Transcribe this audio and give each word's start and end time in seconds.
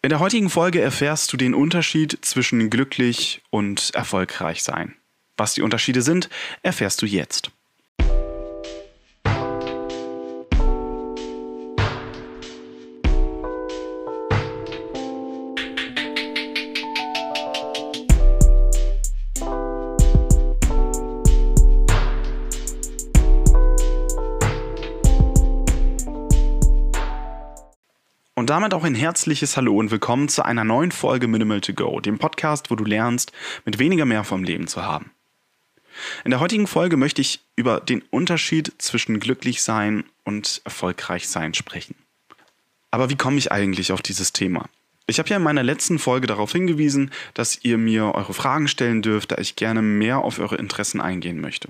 In 0.00 0.10
der 0.10 0.20
heutigen 0.20 0.48
Folge 0.48 0.80
erfährst 0.80 1.32
du 1.32 1.36
den 1.36 1.54
Unterschied 1.54 2.18
zwischen 2.22 2.70
glücklich 2.70 3.42
und 3.50 3.90
erfolgreich 3.94 4.62
sein. 4.62 4.94
Was 5.36 5.54
die 5.54 5.62
Unterschiede 5.62 6.02
sind, 6.02 6.28
erfährst 6.62 7.02
du 7.02 7.06
jetzt. 7.06 7.50
Und 28.48 28.52
damit 28.54 28.72
auch 28.72 28.84
ein 28.84 28.94
herzliches 28.94 29.58
Hallo 29.58 29.76
und 29.76 29.90
willkommen 29.90 30.30
zu 30.30 30.42
einer 30.42 30.64
neuen 30.64 30.90
Folge 30.90 31.28
Minimal 31.28 31.60
to 31.60 31.74
Go, 31.74 32.00
dem 32.00 32.18
Podcast, 32.18 32.70
wo 32.70 32.76
du 32.76 32.84
lernst, 32.84 33.30
mit 33.66 33.78
weniger 33.78 34.06
mehr 34.06 34.24
vom 34.24 34.42
Leben 34.42 34.68
zu 34.68 34.82
haben. 34.82 35.10
In 36.24 36.30
der 36.30 36.40
heutigen 36.40 36.66
Folge 36.66 36.96
möchte 36.96 37.20
ich 37.20 37.40
über 37.56 37.78
den 37.78 38.00
Unterschied 38.08 38.72
zwischen 38.78 39.20
glücklich 39.20 39.62
sein 39.62 40.04
und 40.24 40.62
erfolgreich 40.64 41.28
sein 41.28 41.52
sprechen. 41.52 41.94
Aber 42.90 43.10
wie 43.10 43.16
komme 43.16 43.36
ich 43.36 43.52
eigentlich 43.52 43.92
auf 43.92 44.00
dieses 44.00 44.32
Thema? 44.32 44.64
Ich 45.06 45.18
habe 45.18 45.28
ja 45.28 45.36
in 45.36 45.42
meiner 45.42 45.62
letzten 45.62 45.98
Folge 45.98 46.26
darauf 46.26 46.50
hingewiesen, 46.50 47.10
dass 47.34 47.62
ihr 47.62 47.76
mir 47.76 48.14
eure 48.14 48.32
Fragen 48.32 48.66
stellen 48.66 49.02
dürft, 49.02 49.32
da 49.32 49.36
ich 49.36 49.56
gerne 49.56 49.82
mehr 49.82 50.20
auf 50.20 50.38
eure 50.38 50.56
Interessen 50.56 51.02
eingehen 51.02 51.42
möchte. 51.42 51.68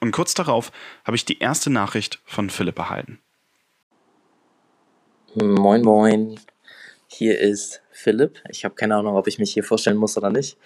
Und 0.00 0.10
kurz 0.10 0.34
darauf 0.34 0.72
habe 1.04 1.16
ich 1.16 1.24
die 1.24 1.38
erste 1.38 1.70
Nachricht 1.70 2.18
von 2.24 2.50
Philipp 2.50 2.80
erhalten. 2.80 3.20
Moin, 5.38 5.82
moin. 5.82 6.40
Hier 7.08 7.38
ist 7.38 7.82
Philipp. 7.90 8.40
Ich 8.48 8.64
habe 8.64 8.74
keine 8.74 8.96
Ahnung, 8.96 9.16
ob 9.16 9.28
ich 9.28 9.38
mich 9.38 9.52
hier 9.52 9.64
vorstellen 9.64 9.98
muss 9.98 10.16
oder 10.16 10.30
nicht. 10.30 10.56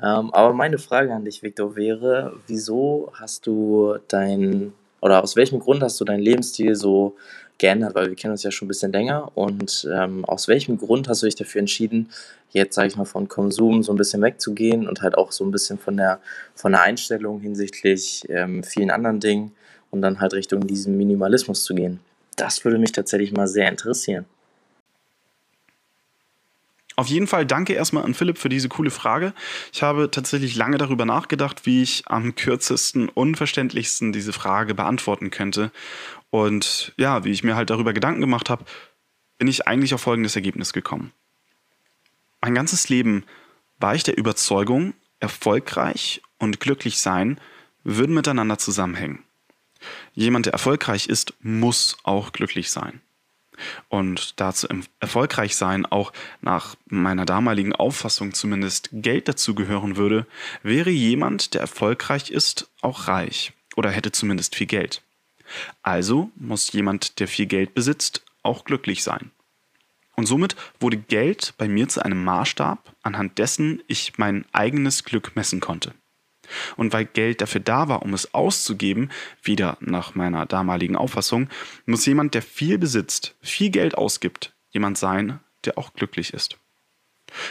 Ähm, 0.00 0.32
aber 0.32 0.52
meine 0.52 0.78
Frage 0.78 1.12
an 1.12 1.24
dich, 1.24 1.42
Victor, 1.42 1.74
wäre, 1.74 2.36
wieso 2.46 3.10
hast 3.14 3.44
du 3.44 3.96
dein, 4.06 4.72
oder 5.00 5.20
aus 5.20 5.34
welchem 5.34 5.58
Grund 5.58 5.82
hast 5.82 6.00
du 6.00 6.04
deinen 6.04 6.20
Lebensstil 6.20 6.76
so 6.76 7.16
geändert? 7.58 7.96
Weil 7.96 8.06
wir 8.06 8.14
kennen 8.14 8.30
uns 8.30 8.44
ja 8.44 8.52
schon 8.52 8.66
ein 8.66 8.68
bisschen 8.68 8.92
länger. 8.92 9.32
Und 9.34 9.84
ähm, 9.92 10.24
aus 10.26 10.46
welchem 10.46 10.78
Grund 10.78 11.08
hast 11.08 11.22
du 11.22 11.26
dich 11.26 11.34
dafür 11.34 11.58
entschieden, 11.58 12.08
jetzt, 12.50 12.76
sage 12.76 12.86
ich 12.86 12.96
mal, 12.96 13.06
von 13.06 13.26
Konsum 13.26 13.82
so 13.82 13.92
ein 13.92 13.98
bisschen 13.98 14.22
wegzugehen 14.22 14.86
und 14.86 15.02
halt 15.02 15.18
auch 15.18 15.32
so 15.32 15.44
ein 15.44 15.50
bisschen 15.50 15.76
von 15.76 15.96
der, 15.96 16.20
von 16.54 16.70
der 16.70 16.82
Einstellung 16.82 17.40
hinsichtlich 17.40 18.22
ähm, 18.28 18.62
vielen 18.62 18.92
anderen 18.92 19.18
Dingen 19.18 19.56
und 19.90 20.02
dann 20.02 20.20
halt 20.20 20.34
Richtung 20.34 20.68
diesem 20.68 20.96
Minimalismus 20.96 21.64
zu 21.64 21.74
gehen? 21.74 21.98
Das 22.36 22.64
würde 22.64 22.78
mich 22.78 22.92
tatsächlich 22.92 23.32
mal 23.32 23.48
sehr 23.48 23.68
interessieren. 23.68 24.26
Auf 26.96 27.08
jeden 27.08 27.26
Fall 27.26 27.44
danke 27.44 27.72
erstmal 27.72 28.04
an 28.04 28.14
Philipp 28.14 28.38
für 28.38 28.48
diese 28.48 28.68
coole 28.68 28.90
Frage. 28.90 29.34
Ich 29.72 29.82
habe 29.82 30.10
tatsächlich 30.10 30.54
lange 30.54 30.78
darüber 30.78 31.04
nachgedacht, 31.04 31.66
wie 31.66 31.82
ich 31.82 32.04
am 32.06 32.36
kürzesten, 32.36 33.08
unverständlichsten 33.08 34.12
diese 34.12 34.32
Frage 34.32 34.74
beantworten 34.74 35.30
könnte. 35.30 35.72
Und 36.30 36.92
ja, 36.96 37.24
wie 37.24 37.32
ich 37.32 37.42
mir 37.42 37.56
halt 37.56 37.70
darüber 37.70 37.92
Gedanken 37.92 38.20
gemacht 38.20 38.48
habe, 38.48 38.64
bin 39.38 39.48
ich 39.48 39.66
eigentlich 39.66 39.92
auf 39.92 40.02
folgendes 40.02 40.36
Ergebnis 40.36 40.72
gekommen. 40.72 41.12
Mein 42.40 42.54
ganzes 42.54 42.88
Leben 42.88 43.24
war 43.80 43.96
ich 43.96 44.04
der 44.04 44.16
Überzeugung, 44.16 44.94
erfolgreich 45.18 46.22
und 46.38 46.60
glücklich 46.60 47.00
sein 47.00 47.40
würden 47.82 48.14
miteinander 48.14 48.58
zusammenhängen 48.58 49.23
jemand, 50.14 50.46
der 50.46 50.52
erfolgreich 50.52 51.06
ist, 51.08 51.34
muss 51.40 51.96
auch 52.02 52.32
glücklich 52.32 52.70
sein. 52.70 53.00
Und 53.88 54.40
dazu 54.40 54.66
erfolgreich 55.00 55.56
sein 55.56 55.86
auch 55.86 56.12
nach 56.40 56.74
meiner 56.86 57.24
damaligen 57.24 57.72
Auffassung 57.72 58.34
zumindest 58.34 58.88
Geld 58.92 59.28
dazu 59.28 59.54
gehören 59.54 59.96
würde, 59.96 60.26
wäre 60.62 60.90
jemand, 60.90 61.54
der 61.54 61.60
erfolgreich 61.60 62.30
ist, 62.30 62.68
auch 62.80 63.06
reich 63.08 63.52
oder 63.76 63.90
hätte 63.90 64.12
zumindest 64.12 64.56
viel 64.56 64.66
Geld. 64.66 65.02
Also 65.82 66.30
muss 66.36 66.72
jemand, 66.72 67.20
der 67.20 67.28
viel 67.28 67.46
Geld 67.46 67.74
besitzt, 67.74 68.24
auch 68.42 68.64
glücklich 68.64 69.02
sein. 69.02 69.30
Und 70.16 70.26
somit 70.26 70.56
wurde 70.80 70.96
Geld 70.96 71.54
bei 71.58 71.68
mir 71.68 71.88
zu 71.88 72.04
einem 72.04 72.22
Maßstab, 72.24 72.94
anhand 73.02 73.38
dessen 73.38 73.82
ich 73.88 74.16
mein 74.16 74.44
eigenes 74.52 75.04
Glück 75.04 75.34
messen 75.34 75.60
konnte. 75.60 75.92
Und 76.76 76.92
weil 76.92 77.04
Geld 77.04 77.40
dafür 77.40 77.60
da 77.60 77.88
war, 77.88 78.02
um 78.02 78.14
es 78.14 78.34
auszugeben, 78.34 79.10
wieder 79.42 79.76
nach 79.80 80.14
meiner 80.14 80.46
damaligen 80.46 80.96
Auffassung, 80.96 81.48
muss 81.86 82.06
jemand, 82.06 82.34
der 82.34 82.42
viel 82.42 82.78
besitzt, 82.78 83.34
viel 83.40 83.70
Geld 83.70 83.96
ausgibt, 83.96 84.54
jemand 84.70 84.98
sein, 84.98 85.40
der 85.64 85.78
auch 85.78 85.94
glücklich 85.94 86.34
ist. 86.34 86.58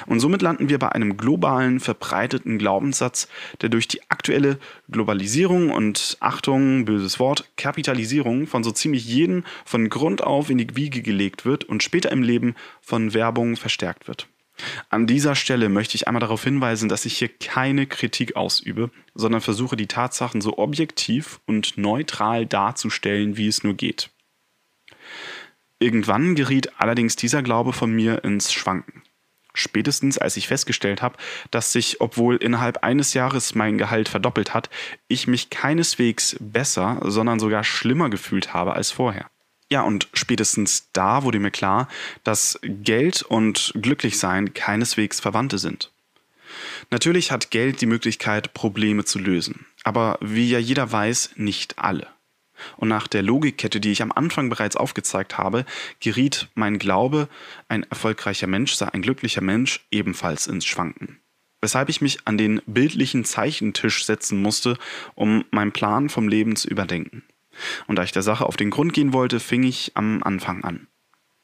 Und 0.06 0.20
somit 0.20 0.42
landen 0.42 0.70
wir 0.70 0.80
bei 0.80 0.92
einem 0.92 1.18
globalen, 1.18 1.80
verbreiteten 1.80 2.58
Glaubenssatz, 2.58 3.28
der 3.62 3.70
durch 3.70 3.88
die 3.88 4.02
aktuelle 4.10 4.60
Globalisierung 4.90 5.72
und 5.72 6.18
Achtung, 6.20 6.86
böses 6.86 7.20
Wort, 7.20 7.52
Kapitalisierung 7.58 8.48
von 8.48 8.64
so 8.64 8.72
ziemlich 8.72 9.06
jedem 9.06 9.44
von 9.66 9.90
Grund 9.90 10.24
auf 10.24 10.50
in 10.50 10.58
die 10.58 10.76
Wiege 10.76 11.02
gelegt 11.02 11.46
wird 11.46 11.64
und 11.66 11.84
später 11.84 12.12
im 12.12 12.24
Leben 12.24 12.56
von 12.82 13.14
Werbung 13.14 13.58
verstärkt 13.58 14.08
wird. 14.08 14.28
An 14.90 15.08
dieser 15.08 15.36
Stelle 15.36 15.70
möchte 15.70 15.96
ich 15.96 16.08
einmal 16.08 16.20
darauf 16.20 16.44
hinweisen, 16.44 16.90
dass 16.90 17.06
ich 17.06 17.18
hier 17.18 17.30
keine 17.30 17.88
Kritik 17.88 18.36
ausübe, 18.36 18.92
sondern 19.16 19.42
versuche 19.42 19.76
die 19.76 19.88
Tatsachen 19.88 20.42
so 20.42 20.58
objektiv 20.58 21.40
und 21.46 21.78
neutral 21.78 22.46
darzustellen, 22.46 23.38
wie 23.38 23.48
es 23.48 23.64
nur 23.64 23.74
geht. 23.74 24.10
Irgendwann 25.80 26.36
geriet 26.36 26.80
allerdings 26.80 27.16
dieser 27.16 27.42
Glaube 27.42 27.74
von 27.74 27.92
mir 27.92 28.24
ins 28.24 28.54
Schwanken. 28.54 29.04
Spätestens 29.56 30.18
als 30.18 30.38
ich 30.38 30.48
festgestellt 30.48 31.02
habe, 31.02 31.18
dass 31.52 31.72
sich, 31.72 32.02
obwohl 32.02 32.38
innerhalb 32.38 32.84
eines 32.84 33.14
Jahres 33.14 33.54
mein 33.54 33.78
Gehalt 33.78 34.10
verdoppelt 34.10 34.54
hat, 34.54 34.70
ich 35.08 35.28
mich 35.28 35.52
keineswegs 35.52 36.36
besser, 36.40 37.00
sondern 37.04 37.40
sogar 37.40 37.64
schlimmer 37.64 38.10
gefühlt 38.10 38.54
habe 38.54 38.74
als 38.74 38.92
vorher. 38.92 39.30
Ja, 39.74 39.82
und 39.82 40.08
spätestens 40.14 40.90
da 40.94 41.24
wurde 41.24 41.40
mir 41.40 41.50
klar, 41.50 41.88
dass 42.24 42.60
Geld 42.62 43.24
und 43.24 43.74
Glücklichsein 43.74 44.54
keineswegs 44.54 45.20
Verwandte 45.20 45.58
sind. 45.58 45.92
Natürlich 46.92 47.32
hat 47.32 47.50
Geld 47.50 47.82
die 47.82 47.88
Möglichkeit, 47.88 48.54
Probleme 48.54 49.04
zu 49.04 49.18
lösen, 49.18 49.66
aber 49.84 50.20
wie 50.22 50.48
ja 50.48 50.60
jeder 50.60 50.92
weiß, 50.92 51.32
nicht 51.38 51.80
alle. 51.80 52.06
Und 52.78 52.90
nach 52.90 53.08
der 53.08 53.24
Logikkette, 53.24 53.80
die 53.80 53.92
ich 53.92 54.04
am 54.04 54.12
Anfang 54.12 54.48
bereits 54.48 54.76
aufgezeigt 54.76 55.40
habe, 55.40 55.66
geriet 56.00 56.50
mein 56.54 56.78
Glaube, 56.78 57.28
ein 57.68 57.82
erfolgreicher 57.82 58.46
Mensch 58.46 58.74
sei 58.74 58.90
ein 58.90 59.02
glücklicher 59.02 59.42
Mensch, 59.42 59.88
ebenfalls 59.90 60.46
ins 60.46 60.68
Schwanken. 60.68 61.20
Weshalb 61.62 61.90
ich 61.90 62.00
mich 62.00 62.28
an 62.28 62.38
den 62.38 62.62
bildlichen 62.68 63.26
Zeichentisch 63.26 64.06
setzen 64.06 64.40
musste, 64.40 64.78
um 65.16 65.46
meinen 65.50 65.72
Plan 65.72 66.10
vom 66.10 66.28
Leben 66.28 66.56
zu 66.56 66.68
überdenken. 66.68 67.24
Und 67.88 67.98
da 67.98 68.04
ich 68.04 68.12
der 68.12 68.24
Sache 68.24 68.46
auf 68.46 68.58
den 68.58 68.70
Grund 68.70 68.94
gehen 68.94 69.14
wollte, 69.14 69.40
fing 69.40 69.64
ich 69.64 69.92
am 69.96 70.24
Anfang 70.24 70.64
an. 70.64 70.88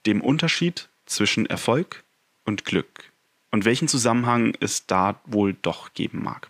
Dem 0.06 0.22
Unterschied 0.22 0.90
zwischen 1.06 1.46
Erfolg 1.46 2.04
und 2.46 2.66
Glück 2.66 3.12
und 3.52 3.66
welchen 3.66 3.88
Zusammenhang 3.88 4.54
es 4.60 4.86
da 4.86 5.20
wohl 5.26 5.56
doch 5.62 5.94
geben 5.94 6.24
mag. 6.24 6.50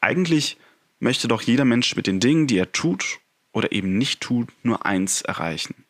Eigentlich 0.00 0.56
möchte 1.00 1.28
doch 1.28 1.42
jeder 1.42 1.64
Mensch 1.64 1.96
mit 1.96 2.06
den 2.06 2.20
Dingen, 2.20 2.46
die 2.46 2.58
er 2.58 2.72
tut 2.72 3.20
oder 3.52 3.72
eben 3.72 3.98
nicht 3.98 4.20
tut, 4.20 4.48
nur 4.62 4.86
eins 4.86 5.22
erreichen. 5.22 5.84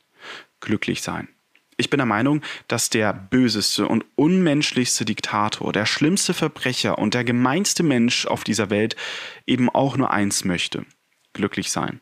Glücklich 0.60 1.02
sein. 1.02 1.28
Ich 1.76 1.90
bin 1.90 1.98
der 1.98 2.06
Meinung, 2.06 2.40
dass 2.68 2.88
der 2.88 3.12
böseste 3.12 3.88
und 3.88 4.04
unmenschlichste 4.14 5.04
Diktator, 5.04 5.72
der 5.72 5.86
schlimmste 5.86 6.32
Verbrecher 6.32 6.98
und 6.98 7.14
der 7.14 7.24
gemeinste 7.24 7.82
Mensch 7.82 8.26
auf 8.26 8.44
dieser 8.44 8.70
Welt 8.70 8.96
eben 9.46 9.68
auch 9.68 9.96
nur 9.96 10.12
eins 10.12 10.44
möchte. 10.44 10.86
Glücklich 11.32 11.70
sein 11.72 12.00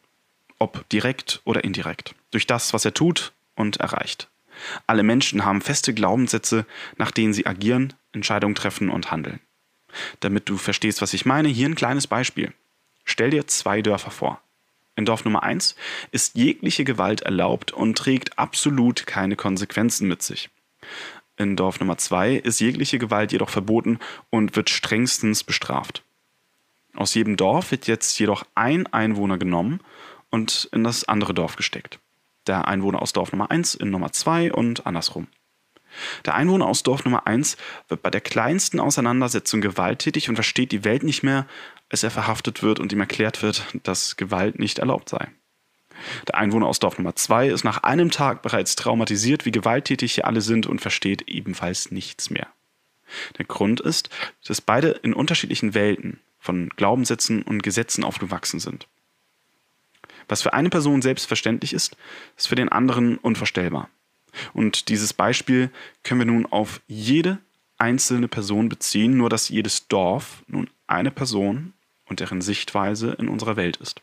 ob 0.62 0.88
direkt 0.90 1.42
oder 1.44 1.64
indirekt, 1.64 2.14
durch 2.30 2.46
das, 2.46 2.72
was 2.72 2.84
er 2.84 2.94
tut 2.94 3.32
und 3.56 3.78
erreicht. 3.78 4.28
Alle 4.86 5.02
Menschen 5.02 5.44
haben 5.44 5.60
feste 5.60 5.92
Glaubenssätze, 5.92 6.66
nach 6.96 7.10
denen 7.10 7.32
sie 7.32 7.46
agieren, 7.46 7.94
Entscheidungen 8.12 8.54
treffen 8.54 8.88
und 8.88 9.10
handeln. 9.10 9.40
Damit 10.20 10.48
du 10.48 10.56
verstehst, 10.56 11.02
was 11.02 11.14
ich 11.14 11.26
meine, 11.26 11.48
hier 11.48 11.68
ein 11.68 11.74
kleines 11.74 12.06
Beispiel. 12.06 12.52
Stell 13.04 13.30
dir 13.30 13.48
zwei 13.48 13.82
Dörfer 13.82 14.12
vor. 14.12 14.40
In 14.94 15.04
Dorf 15.04 15.24
Nummer 15.24 15.42
1 15.42 15.74
ist 16.12 16.36
jegliche 16.36 16.84
Gewalt 16.84 17.22
erlaubt 17.22 17.72
und 17.72 17.98
trägt 17.98 18.38
absolut 18.38 19.04
keine 19.04 19.34
Konsequenzen 19.34 20.06
mit 20.06 20.22
sich. 20.22 20.48
In 21.36 21.56
Dorf 21.56 21.80
Nummer 21.80 21.98
2 21.98 22.34
ist 22.34 22.60
jegliche 22.60 22.98
Gewalt 22.98 23.32
jedoch 23.32 23.50
verboten 23.50 23.98
und 24.30 24.54
wird 24.54 24.70
strengstens 24.70 25.42
bestraft. 25.42 26.04
Aus 26.94 27.14
jedem 27.14 27.36
Dorf 27.36 27.70
wird 27.70 27.86
jetzt 27.86 28.18
jedoch 28.18 28.44
ein 28.54 28.86
Einwohner 28.92 29.38
genommen 29.38 29.80
und 30.32 30.68
in 30.72 30.82
das 30.82 31.04
andere 31.04 31.34
Dorf 31.34 31.54
gesteckt. 31.54 32.00
Der 32.48 32.66
Einwohner 32.66 33.00
aus 33.00 33.12
Dorf 33.12 33.30
Nummer 33.30 33.52
1 33.52 33.76
in 33.76 33.90
Nummer 33.90 34.10
2 34.10 34.52
und 34.52 34.84
andersrum. 34.84 35.28
Der 36.24 36.34
Einwohner 36.34 36.66
aus 36.66 36.82
Dorf 36.82 37.04
Nummer 37.04 37.26
1 37.26 37.56
wird 37.88 38.02
bei 38.02 38.10
der 38.10 38.22
kleinsten 38.22 38.80
Auseinandersetzung 38.80 39.60
gewalttätig 39.60 40.28
und 40.28 40.34
versteht 40.34 40.72
die 40.72 40.84
Welt 40.84 41.02
nicht 41.02 41.22
mehr, 41.22 41.46
als 41.90 42.02
er 42.02 42.10
verhaftet 42.10 42.62
wird 42.62 42.80
und 42.80 42.92
ihm 42.92 43.00
erklärt 43.00 43.42
wird, 43.42 43.64
dass 43.82 44.16
Gewalt 44.16 44.58
nicht 44.58 44.78
erlaubt 44.78 45.10
sei. 45.10 45.28
Der 46.26 46.36
Einwohner 46.36 46.66
aus 46.66 46.80
Dorf 46.80 46.98
Nummer 46.98 47.14
2 47.14 47.48
ist 47.48 47.64
nach 47.64 47.82
einem 47.82 48.10
Tag 48.10 48.42
bereits 48.42 48.74
traumatisiert, 48.74 49.44
wie 49.44 49.52
gewalttätig 49.52 50.14
hier 50.14 50.26
alle 50.26 50.40
sind 50.40 50.66
und 50.66 50.80
versteht 50.80 51.28
ebenfalls 51.28 51.90
nichts 51.90 52.30
mehr. 52.30 52.48
Der 53.38 53.44
Grund 53.44 53.80
ist, 53.80 54.08
dass 54.46 54.62
beide 54.62 54.88
in 54.88 55.12
unterschiedlichen 55.12 55.74
Welten 55.74 56.20
von 56.38 56.70
Glaubenssätzen 56.70 57.42
und 57.42 57.62
Gesetzen 57.62 58.02
aufgewachsen 58.02 58.58
sind. 58.58 58.88
Was 60.32 60.40
für 60.40 60.54
eine 60.54 60.70
Person 60.70 61.02
selbstverständlich 61.02 61.74
ist, 61.74 61.94
ist 62.38 62.48
für 62.48 62.54
den 62.54 62.70
anderen 62.70 63.18
unvorstellbar. 63.18 63.90
Und 64.54 64.88
dieses 64.88 65.12
Beispiel 65.12 65.70
können 66.04 66.20
wir 66.20 66.24
nun 66.24 66.46
auf 66.46 66.80
jede 66.88 67.36
einzelne 67.76 68.28
Person 68.28 68.70
beziehen, 68.70 69.18
nur 69.18 69.28
dass 69.28 69.50
jedes 69.50 69.88
Dorf 69.88 70.42
nun 70.46 70.70
eine 70.86 71.10
Person 71.10 71.74
und 72.06 72.20
deren 72.20 72.40
Sichtweise 72.40 73.12
in 73.18 73.28
unserer 73.28 73.56
Welt 73.56 73.76
ist. 73.76 74.00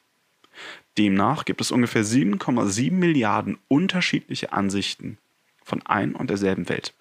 Demnach 1.00 1.46
gibt 1.46 1.62
es 1.62 1.72
ungefähr 1.72 2.06
7,7 2.06 2.92
Milliarden 2.92 3.58
unterschiedliche 3.68 4.54
Ansichten 4.54 5.18
von 5.64 5.84
ein 5.88 6.14
und 6.14 6.30
derselben 6.30 6.70
Welt. 6.70 6.94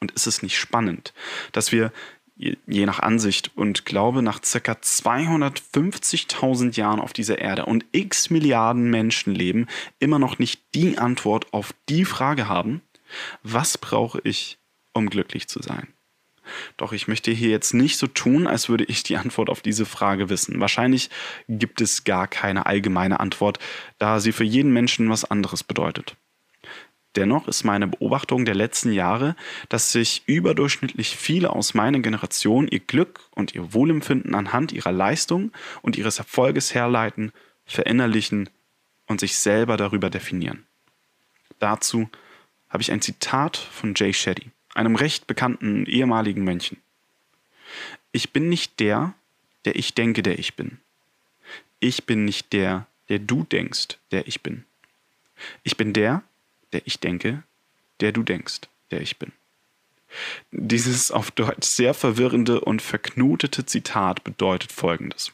Und 0.00 0.12
ist 0.12 0.26
es 0.26 0.42
nicht 0.42 0.58
spannend, 0.58 1.12
dass 1.52 1.72
wir 1.72 1.92
je 2.36 2.86
nach 2.86 3.00
Ansicht 3.00 3.50
und 3.54 3.84
Glaube 3.84 4.22
nach 4.22 4.40
ca. 4.40 4.72
250.000 4.72 6.76
Jahren 6.76 7.00
auf 7.00 7.12
dieser 7.12 7.38
Erde 7.38 7.66
und 7.66 7.84
x 7.92 8.30
Milliarden 8.30 8.90
Menschen 8.90 9.34
leben, 9.34 9.66
immer 9.98 10.18
noch 10.18 10.38
nicht 10.38 10.62
die 10.74 10.96
Antwort 10.98 11.52
auf 11.52 11.74
die 11.88 12.04
Frage 12.04 12.48
haben, 12.48 12.82
was 13.42 13.78
brauche 13.78 14.20
ich, 14.24 14.58
um 14.92 15.08
glücklich 15.08 15.48
zu 15.48 15.62
sein? 15.62 15.88
Doch 16.76 16.92
ich 16.92 17.08
möchte 17.08 17.30
hier 17.30 17.48
jetzt 17.48 17.72
nicht 17.72 17.96
so 17.96 18.06
tun, 18.06 18.46
als 18.46 18.68
würde 18.68 18.84
ich 18.84 19.02
die 19.02 19.16
Antwort 19.16 19.48
auf 19.48 19.62
diese 19.62 19.86
Frage 19.86 20.28
wissen. 20.28 20.60
Wahrscheinlich 20.60 21.08
gibt 21.48 21.80
es 21.80 22.04
gar 22.04 22.28
keine 22.28 22.66
allgemeine 22.66 23.20
Antwort, 23.20 23.58
da 23.98 24.20
sie 24.20 24.32
für 24.32 24.44
jeden 24.44 24.72
Menschen 24.72 25.08
was 25.08 25.24
anderes 25.24 25.64
bedeutet. 25.64 26.16
Dennoch 27.16 27.46
ist 27.46 27.64
meine 27.64 27.86
Beobachtung 27.86 28.44
der 28.44 28.56
letzten 28.56 28.92
Jahre, 28.92 29.36
dass 29.68 29.92
sich 29.92 30.22
überdurchschnittlich 30.26 31.16
viele 31.16 31.50
aus 31.50 31.74
meiner 31.74 32.00
Generation 32.00 32.66
ihr 32.66 32.80
Glück 32.80 33.20
und 33.30 33.54
ihr 33.54 33.72
Wohlempfinden 33.72 34.34
anhand 34.34 34.72
ihrer 34.72 34.90
Leistung 34.90 35.52
und 35.82 35.96
ihres 35.96 36.18
Erfolges 36.18 36.74
herleiten, 36.74 37.32
verinnerlichen 37.66 38.50
und 39.06 39.20
sich 39.20 39.36
selber 39.36 39.76
darüber 39.76 40.10
definieren. 40.10 40.66
Dazu 41.60 42.08
habe 42.68 42.82
ich 42.82 42.90
ein 42.90 43.00
Zitat 43.00 43.56
von 43.56 43.94
Jay 43.94 44.12
Shetty, 44.12 44.50
einem 44.74 44.96
recht 44.96 45.28
bekannten 45.28 45.86
ehemaligen 45.86 46.42
Mönchen. 46.42 46.78
Ich 48.10 48.32
bin 48.32 48.48
nicht 48.48 48.80
der, 48.80 49.14
der 49.64 49.76
ich 49.76 49.94
denke, 49.94 50.22
der 50.22 50.38
ich 50.38 50.54
bin. 50.56 50.78
Ich 51.78 52.06
bin 52.06 52.24
nicht 52.24 52.52
der, 52.52 52.86
der 53.08 53.20
du 53.20 53.44
denkst, 53.44 53.98
der 54.10 54.26
ich 54.26 54.42
bin. 54.42 54.64
Ich 55.62 55.76
bin 55.76 55.92
der, 55.92 56.22
der 56.74 56.82
ich 56.84 57.00
denke, 57.00 57.42
der 58.00 58.12
du 58.12 58.22
denkst, 58.22 58.60
der 58.90 59.00
ich 59.00 59.18
bin. 59.18 59.32
Dieses 60.52 61.10
auf 61.10 61.30
Deutsch 61.30 61.66
sehr 61.66 61.94
verwirrende 61.94 62.60
und 62.60 62.82
verknotete 62.82 63.66
Zitat 63.66 64.22
bedeutet 64.22 64.70
folgendes. 64.70 65.32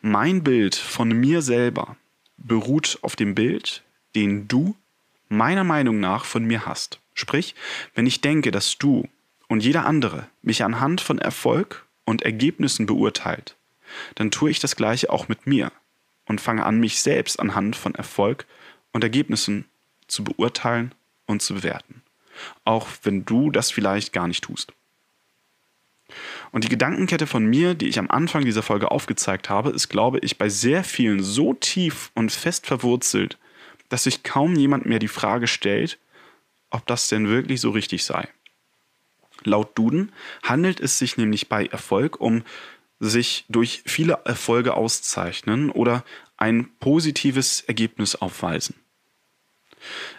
Mein 0.00 0.42
Bild 0.42 0.74
von 0.74 1.08
mir 1.08 1.42
selber 1.42 1.96
beruht 2.36 2.98
auf 3.02 3.16
dem 3.16 3.34
Bild, 3.34 3.82
den 4.14 4.48
du 4.48 4.76
meiner 5.28 5.64
Meinung 5.64 6.00
nach 6.00 6.24
von 6.24 6.44
mir 6.44 6.66
hast. 6.66 7.00
Sprich, 7.14 7.54
wenn 7.94 8.06
ich 8.06 8.20
denke, 8.20 8.50
dass 8.50 8.78
du 8.78 9.08
und 9.48 9.62
jeder 9.62 9.86
andere 9.86 10.28
mich 10.42 10.62
anhand 10.62 11.00
von 11.00 11.18
Erfolg 11.18 11.86
und 12.04 12.22
Ergebnissen 12.22 12.86
beurteilt, 12.86 13.56
dann 14.14 14.30
tue 14.30 14.50
ich 14.50 14.60
das 14.60 14.76
gleiche 14.76 15.10
auch 15.10 15.28
mit 15.28 15.46
mir 15.46 15.72
und 16.26 16.40
fange 16.40 16.64
an, 16.64 16.78
mich 16.78 17.00
selbst 17.00 17.40
anhand 17.40 17.76
von 17.76 17.94
Erfolg 17.94 18.46
und 18.92 19.02
Ergebnissen 19.02 19.64
zu 20.06 20.24
beurteilen 20.24 20.94
und 21.26 21.42
zu 21.42 21.54
bewerten. 21.54 22.02
Auch 22.64 22.88
wenn 23.02 23.24
du 23.24 23.50
das 23.50 23.70
vielleicht 23.70 24.12
gar 24.12 24.28
nicht 24.28 24.44
tust. 24.44 24.72
Und 26.52 26.64
die 26.64 26.68
Gedankenkette 26.68 27.26
von 27.26 27.44
mir, 27.44 27.74
die 27.74 27.88
ich 27.88 27.98
am 27.98 28.10
Anfang 28.10 28.44
dieser 28.44 28.62
Folge 28.62 28.90
aufgezeigt 28.90 29.50
habe, 29.50 29.70
ist, 29.70 29.88
glaube 29.88 30.18
ich, 30.20 30.38
bei 30.38 30.48
sehr 30.48 30.84
vielen 30.84 31.22
so 31.22 31.54
tief 31.54 32.10
und 32.14 32.30
fest 32.30 32.66
verwurzelt, 32.66 33.38
dass 33.88 34.04
sich 34.04 34.22
kaum 34.22 34.54
jemand 34.54 34.86
mehr 34.86 34.98
die 34.98 35.08
Frage 35.08 35.46
stellt, 35.46 35.98
ob 36.70 36.86
das 36.86 37.08
denn 37.08 37.28
wirklich 37.28 37.60
so 37.60 37.70
richtig 37.70 38.04
sei. 38.04 38.28
Laut 39.44 39.76
Duden 39.76 40.12
handelt 40.42 40.80
es 40.80 40.98
sich 40.98 41.16
nämlich 41.16 41.48
bei 41.48 41.66
Erfolg 41.66 42.20
um 42.20 42.42
sich 42.98 43.44
durch 43.48 43.82
viele 43.84 44.20
Erfolge 44.24 44.74
auszeichnen 44.74 45.70
oder 45.70 46.04
ein 46.36 46.70
positives 46.80 47.60
Ergebnis 47.62 48.16
aufweisen. 48.16 48.74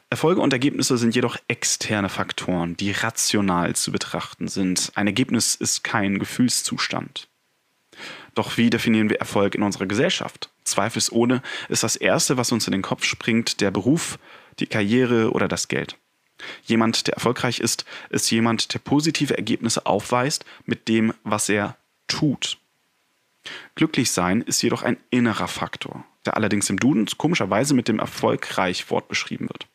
Erfolge 0.10 0.42
und 0.42 0.54
Ergebnisse 0.54 0.98
sind 0.98 1.16
jedoch 1.16 1.38
externe 1.48 2.10
Faktoren, 2.10 2.78
die 2.78 2.92
rational 2.92 3.75
zu 3.75 3.92
betrachten 3.92 4.48
sind. 4.48 4.92
Ein 4.96 5.08
Ergebnis 5.08 5.56
ist 5.56 5.84
kein 5.84 6.19
Gefühlszustand. 6.19 7.28
Doch 8.36 8.58
wie 8.58 8.69
definieren 8.69 9.10
wir 9.10 9.19
Erfolg 9.19 9.56
in 9.56 9.64
unserer 9.64 9.88
Gesellschaft? 9.88 10.50
Zweifelsohne 10.64 11.42
ist 11.69 11.84
das 11.84 11.96
Erste, 11.96 12.38
was 12.38 12.52
uns 12.52 12.68
in 12.68 12.72
den 12.72 12.81
Kopf 12.81 13.04
springt, 13.04 13.62
der 13.62 13.72
Beruf, 13.72 14.19
die 14.60 14.68
Karriere 14.68 15.31
oder 15.31 15.48
das 15.48 15.68
Geld. 15.68 15.98
Jemand, 16.64 17.08
der 17.08 17.16
erfolgreich 17.16 17.60
ist, 17.60 17.86
ist 18.10 18.30
jemand, 18.30 18.74
der 18.74 18.80
positive 18.80 19.36
Ergebnisse 19.36 19.86
aufweist 19.86 20.46
mit 20.66 20.88
dem, 20.88 21.14
was 21.24 21.50
er 21.50 21.78
tut. 22.08 22.60
Glücklich 23.76 24.12
sein 24.12 24.42
ist 24.42 24.62
jedoch 24.62 24.84
ein 24.84 24.98
innerer 25.10 25.48
Faktor 25.48 26.06
der 26.28 26.36
allerdings 26.36 26.70
im 26.70 26.78
Duden 26.78 27.08
komischerweise 27.18 27.74
mit 27.74 27.88
dem 27.88 28.00
erfolgreich 28.00 28.92
Wort 28.92 29.08
beschrieben 29.08 29.50
wird. 29.50 29.66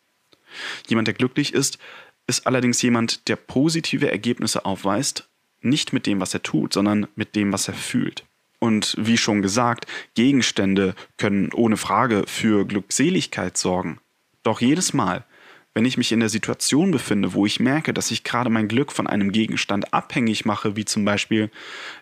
Jemand, 0.87 1.09
der 1.09 1.15
glücklich 1.15 1.55
ist, 1.55 1.79
ist 2.27 2.47
allerdings 2.47 2.81
jemand, 2.83 3.27
der 3.29 3.37
positive 3.37 4.11
Ergebnisse 4.11 4.65
aufweist, 4.65 5.29
nicht 5.63 5.93
mit 5.93 6.07
dem, 6.07 6.21
was 6.21 6.35
er 6.35 6.43
tut, 6.43 6.75
sondern 6.75 7.09
mit 7.17 7.35
dem, 7.35 7.53
was 7.53 7.69
er 7.69 7.75
fühlt. 7.75 8.25
Und 8.59 8.95
wie 8.99 9.17
schon 9.17 9.43
gesagt, 9.43 9.87
Gegenstände 10.15 10.95
können 11.17 11.53
ohne 11.53 11.77
Frage 11.77 12.25
für 12.27 12.67
Glückseligkeit 12.67 13.57
sorgen. 13.57 13.99
Doch 14.43 14.61
jedes 14.61 14.93
Mal, 14.93 15.25
wenn 15.75 15.85
ich 15.85 15.97
mich 15.97 16.13
in 16.13 16.21
der 16.21 16.29
Situation 16.29 16.91
befinde, 16.91 17.33
wo 17.35 17.47
ich 17.47 17.61
merke, 17.61 17.95
dass 17.95 18.11
ich 18.11 18.25
gerade 18.25 18.51
mein 18.51 18.69
Glück 18.69 18.93
von 18.93 19.07
einem 19.07 19.33
Gegenstand 19.33 19.93
abhängig 19.95 20.45
mache, 20.45 20.77
wie 20.77 20.85
zum 20.85 21.05
Beispiel, 21.05 21.51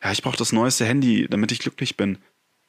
ja, 0.02 0.10
ich 0.10 0.22
brauche 0.22 0.36
das 0.36 0.52
neueste 0.52 0.84
Handy, 0.84 1.26
damit 1.30 1.52
ich 1.52 1.60
glücklich 1.60 1.96
bin, 1.96 2.18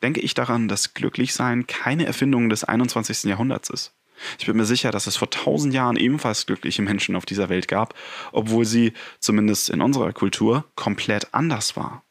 denke 0.04 0.20
ich 0.20 0.34
daran, 0.34 0.68
dass 0.68 0.94
Glücklichsein 0.94 1.68
keine 1.68 2.06
Erfindung 2.06 2.50
des 2.50 2.64
21. 2.64 3.24
Jahrhunderts 3.24 3.70
ist. 3.70 3.94
Ich 4.38 4.46
bin 4.46 4.58
mir 4.58 4.66
sicher, 4.66 4.92
dass 4.92 5.08
es 5.08 5.18
vor 5.18 5.30
tausend 5.32 5.74
Jahren 5.74 5.96
ebenfalls 5.96 6.46
glückliche 6.46 6.84
Menschen 6.84 7.16
auf 7.16 7.26
dieser 7.26 7.50
Welt 7.50 7.68
gab, 7.68 7.96
obwohl 8.32 8.66
sie, 8.66 8.94
zumindest 9.20 9.70
in 9.70 9.82
unserer 9.82 10.14
Kultur, 10.14 10.66
komplett 10.76 11.34
anders 11.34 11.76
war. 11.76 12.04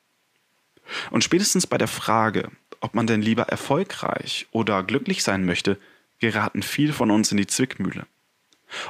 Und 1.10 1.22
spätestens 1.22 1.68
bei 1.68 1.78
der 1.78 1.86
Frage, 1.86 2.50
ob 2.80 2.94
man 2.94 3.06
denn 3.06 3.22
lieber 3.22 3.44
erfolgreich 3.44 4.48
oder 4.50 4.82
glücklich 4.82 5.22
sein 5.22 5.44
möchte, 5.44 5.78
geraten 6.18 6.62
viele 6.62 6.92
von 6.92 7.12
uns 7.12 7.30
in 7.30 7.36
die 7.36 7.46
Zwickmühle. 7.46 8.06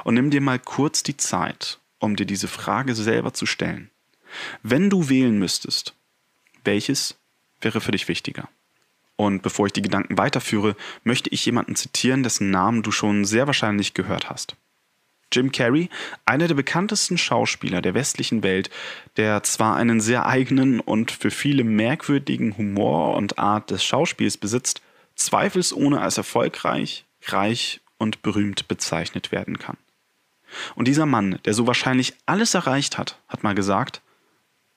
Und 0.03 0.15
nimm 0.15 0.29
dir 0.29 0.41
mal 0.41 0.59
kurz 0.59 1.03
die 1.03 1.17
Zeit, 1.17 1.79
um 1.99 2.15
dir 2.15 2.25
diese 2.25 2.47
Frage 2.47 2.95
selber 2.95 3.33
zu 3.33 3.45
stellen. 3.45 3.89
Wenn 4.63 4.89
du 4.89 5.09
wählen 5.09 5.37
müsstest, 5.37 5.93
welches 6.63 7.17
wäre 7.59 7.81
für 7.81 7.91
dich 7.91 8.07
wichtiger? 8.07 8.49
Und 9.15 9.43
bevor 9.43 9.67
ich 9.67 9.73
die 9.73 9.83
Gedanken 9.83 10.17
weiterführe, 10.17 10.75
möchte 11.03 11.29
ich 11.29 11.45
jemanden 11.45 11.75
zitieren, 11.75 12.23
dessen 12.23 12.49
Namen 12.49 12.81
du 12.81 12.91
schon 12.91 13.23
sehr 13.25 13.45
wahrscheinlich 13.45 13.93
gehört 13.93 14.29
hast. 14.29 14.55
Jim 15.31 15.51
Carrey, 15.51 15.89
einer 16.25 16.47
der 16.47 16.55
bekanntesten 16.55 17.17
Schauspieler 17.17 17.81
der 17.81 17.93
westlichen 17.93 18.43
Welt, 18.43 18.69
der 19.17 19.43
zwar 19.43 19.75
einen 19.75 20.01
sehr 20.01 20.25
eigenen 20.25 20.79
und 20.79 21.11
für 21.11 21.31
viele 21.31 21.63
merkwürdigen 21.63 22.57
Humor 22.57 23.15
und 23.15 23.39
Art 23.39 23.71
des 23.71 23.83
Schauspiels 23.83 24.37
besitzt, 24.37 24.81
zweifelsohne 25.15 26.01
als 26.01 26.17
erfolgreich, 26.17 27.05
reich 27.27 27.79
und 28.01 28.21
berühmt 28.21 28.67
bezeichnet 28.67 29.31
werden 29.31 29.59
kann. 29.59 29.77
Und 30.75 30.89
dieser 30.89 31.05
Mann, 31.05 31.39
der 31.45 31.53
so 31.53 31.67
wahrscheinlich 31.67 32.13
alles 32.25 32.53
erreicht 32.53 32.97
hat, 32.97 33.17
hat 33.29 33.43
mal 33.43 33.55
gesagt, 33.55 34.01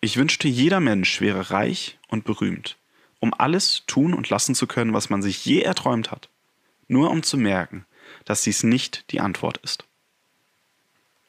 ich 0.01 0.17
wünschte, 0.17 0.47
jeder 0.47 0.79
Mensch 0.79 1.21
wäre 1.21 1.51
reich 1.51 1.99
und 2.09 2.25
berühmt 2.25 2.77
um 3.25 3.33
alles 3.33 3.85
tun 3.87 4.13
und 4.13 4.29
lassen 4.29 4.55
zu 4.55 4.67
können, 4.67 4.93
was 4.93 5.09
man 5.09 5.23
sich 5.23 5.47
je 5.47 5.63
erträumt 5.63 6.11
hat, 6.11 6.29
nur 6.89 7.11
um 7.11 7.23
zu 7.23 7.39
merken, 7.39 7.87
dass 8.27 8.43
dies 8.43 8.65
nicht 8.65 9.11
die 9.13 9.21
Antwort 9.21 9.57
ist. 9.59 9.85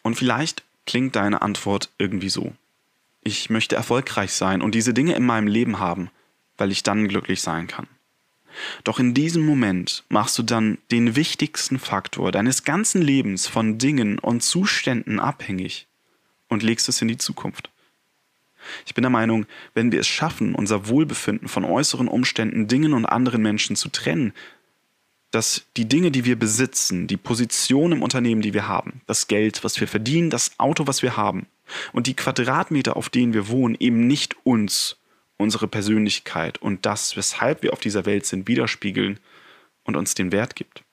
Und 0.04 0.16
vielleicht 0.16 0.66
klingt 0.86 1.16
deine 1.16 1.42
Antwort 1.42 1.90
irgendwie 1.98 2.28
so. 2.28 2.54
Ich 3.22 3.50
möchte 3.50 3.78
erfolgreich 3.78 4.34
sein 4.34 4.62
und 4.62 4.76
diese 4.76 4.94
Dinge 4.94 5.16
in 5.16 5.26
meinem 5.26 5.48
Leben 5.48 5.80
haben, 5.80 6.12
weil 6.58 6.70
ich 6.70 6.84
dann 6.84 7.08
glücklich 7.08 7.42
sein 7.42 7.68
kann. 7.68 7.88
Doch 8.84 9.00
in 9.00 9.14
diesem 9.14 9.46
Moment 9.46 10.04
machst 10.10 10.38
du 10.38 10.44
dann 10.44 10.78
den 10.92 11.16
wichtigsten 11.16 11.80
Faktor 11.80 12.32
deines 12.32 12.64
ganzen 12.64 13.02
Lebens 13.02 13.48
von 13.48 13.78
Dingen 13.78 14.20
und 14.20 14.42
Zuständen 14.42 15.20
abhängig 15.20 15.88
und 16.48 16.64
legst 16.64 16.90
es 16.90 17.02
in 17.02 17.08
die 17.08 17.18
Zukunft. 17.18 17.70
Ich 18.86 18.94
bin 18.94 19.04
der 19.04 19.12
Meinung, 19.12 19.46
wenn 19.74 19.92
wir 19.92 20.00
es 20.00 20.08
schaffen, 20.08 20.56
unser 20.56 20.88
Wohlbefinden 20.88 21.48
von 21.48 21.66
äußeren 21.66 22.08
Umständen, 22.08 22.68
Dingen 22.68 22.94
und 22.94 23.06
anderen 23.06 23.42
Menschen 23.42 23.76
zu 23.76 23.90
trennen, 23.90 24.34
dass 25.32 25.66
die 25.76 25.88
Dinge, 25.88 26.12
die 26.12 26.26
wir 26.26 26.40
besitzen, 26.40 27.08
die 27.08 27.18
Position 27.18 27.92
im 27.92 28.02
Unternehmen, 28.02 28.42
die 28.42 28.54
wir 28.54 28.68
haben, 28.68 29.02
das 29.06 29.28
Geld, 29.28 29.64
was 29.64 29.80
wir 29.80 29.88
verdienen, 29.88 30.30
das 30.30 30.60
Auto, 30.60 30.88
was 30.88 31.02
wir 31.02 31.18
haben 31.18 31.48
und 31.92 32.08
die 32.08 32.14
Quadratmeter, 32.14 32.96
auf 32.96 33.10
denen 33.10 33.34
wir 33.34 33.50
wohnen, 33.50 33.76
eben 33.80 34.08
nicht 34.08 34.36
uns, 34.44 34.98
unsere 35.38 35.68
Persönlichkeit 35.68 36.58
und 36.58 36.86
das, 36.86 37.18
weshalb 37.18 37.64
wir 37.64 37.74
auf 37.74 37.80
dieser 37.80 38.06
Welt 38.06 38.26
sind, 38.26 38.48
widerspiegeln 38.48 39.20
und 39.84 39.96
uns 39.96 40.14
den 40.14 40.32
Wert 40.32 40.56
gibt. 40.56 40.84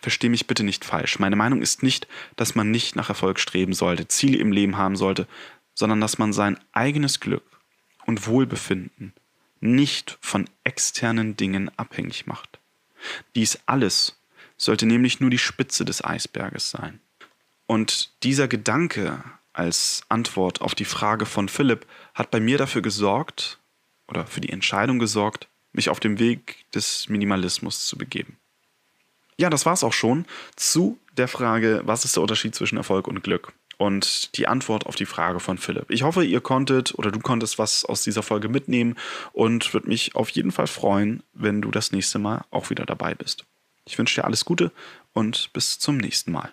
Versteh 0.00 0.28
mich 0.28 0.46
bitte 0.46 0.64
nicht 0.64 0.84
falsch. 0.84 1.18
Meine 1.18 1.36
Meinung 1.36 1.62
ist 1.62 1.82
nicht, 1.82 2.06
dass 2.36 2.54
man 2.54 2.70
nicht 2.70 2.96
nach 2.96 3.08
Erfolg 3.08 3.40
streben 3.40 3.72
sollte, 3.72 4.08
Ziele 4.08 4.38
im 4.38 4.52
Leben 4.52 4.76
haben 4.76 4.96
sollte, 4.96 5.26
sondern 5.74 6.00
dass 6.00 6.18
man 6.18 6.32
sein 6.32 6.58
eigenes 6.72 7.20
Glück 7.20 7.44
und 8.06 8.26
Wohlbefinden 8.26 9.14
nicht 9.60 10.18
von 10.20 10.48
externen 10.64 11.36
Dingen 11.36 11.70
abhängig 11.78 12.26
macht. 12.26 12.58
Dies 13.34 13.58
alles 13.66 14.20
sollte 14.56 14.86
nämlich 14.86 15.20
nur 15.20 15.30
die 15.30 15.38
Spitze 15.38 15.84
des 15.84 16.04
Eisberges 16.04 16.70
sein. 16.70 17.00
Und 17.66 18.10
dieser 18.22 18.48
Gedanke 18.48 19.24
als 19.52 20.02
Antwort 20.08 20.60
auf 20.60 20.74
die 20.74 20.84
Frage 20.84 21.26
von 21.26 21.48
Philipp 21.48 21.86
hat 22.14 22.30
bei 22.30 22.40
mir 22.40 22.58
dafür 22.58 22.82
gesorgt 22.82 23.58
oder 24.08 24.26
für 24.26 24.40
die 24.40 24.50
Entscheidung 24.50 24.98
gesorgt, 24.98 25.48
mich 25.72 25.88
auf 25.88 26.00
dem 26.00 26.18
Weg 26.18 26.64
des 26.74 27.08
Minimalismus 27.08 27.86
zu 27.86 27.96
begeben. 27.96 28.36
Ja, 29.38 29.50
das 29.50 29.66
war's 29.66 29.84
auch 29.84 29.92
schon 29.92 30.26
zu 30.56 30.98
der 31.16 31.28
Frage, 31.28 31.82
was 31.84 32.04
ist 32.04 32.16
der 32.16 32.22
Unterschied 32.22 32.54
zwischen 32.54 32.76
Erfolg 32.76 33.08
und 33.08 33.22
Glück? 33.22 33.52
Und 33.78 34.36
die 34.36 34.46
Antwort 34.46 34.86
auf 34.86 34.94
die 34.94 35.06
Frage 35.06 35.40
von 35.40 35.58
Philipp. 35.58 35.90
Ich 35.90 36.02
hoffe, 36.02 36.24
ihr 36.24 36.40
konntet 36.40 36.94
oder 36.94 37.10
du 37.10 37.18
konntest 37.18 37.58
was 37.58 37.84
aus 37.84 38.04
dieser 38.04 38.22
Folge 38.22 38.48
mitnehmen 38.48 38.96
und 39.32 39.74
würde 39.74 39.88
mich 39.88 40.14
auf 40.14 40.28
jeden 40.28 40.52
Fall 40.52 40.68
freuen, 40.68 41.22
wenn 41.32 41.62
du 41.62 41.70
das 41.70 41.90
nächste 41.90 42.18
Mal 42.18 42.44
auch 42.50 42.70
wieder 42.70 42.86
dabei 42.86 43.14
bist. 43.14 43.44
Ich 43.84 43.98
wünsche 43.98 44.20
dir 44.20 44.24
alles 44.24 44.44
Gute 44.44 44.70
und 45.12 45.52
bis 45.52 45.78
zum 45.78 45.96
nächsten 45.96 46.30
Mal. 46.30 46.52